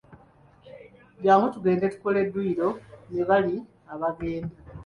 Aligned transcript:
Jjangu 1.19 1.47
tugende 1.53 1.85
tukole 1.93 2.19
dduyiro 2.27 2.69
ne 3.13 3.21
bali 3.29 3.55
abagenda. 3.93 4.55